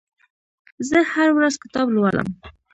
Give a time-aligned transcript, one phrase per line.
[0.89, 2.27] زه هره ورځ کتاب لولم.